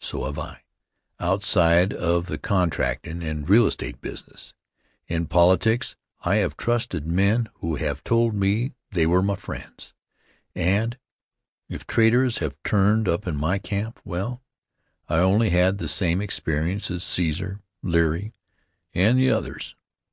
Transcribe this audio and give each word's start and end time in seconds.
So 0.00 0.24
have 0.24 0.40
I, 0.40 0.64
outside 1.20 1.92
of 1.92 2.26
the 2.26 2.36
contractin' 2.36 3.22
and 3.22 3.48
real 3.48 3.64
estate 3.64 4.00
business. 4.00 4.52
In 5.06 5.26
politics 5.28 5.94
I 6.22 6.34
have 6.42 6.56
trusted 6.56 7.06
men 7.06 7.48
who 7.60 7.76
have 7.76 8.02
told 8.02 8.34
me 8.34 8.72
they 8.90 9.06
were 9.06 9.22
my 9.22 9.36
friends, 9.36 9.94
and 10.52 10.98
if 11.68 11.86
traitors 11.86 12.38
have 12.38 12.56
turned 12.64 13.06
up 13.08 13.24
in 13.28 13.36
my 13.36 13.58
camp 13.58 14.00
well, 14.04 14.42
I 15.08 15.18
only 15.18 15.50
had 15.50 15.78
the 15.78 15.86
same 15.88 16.20
experience 16.20 16.90
as 16.90 17.04
Caesar, 17.04 17.60
Leary, 17.80 18.32
and 18.94 19.16
the 19.16 19.30
others. 19.30 19.76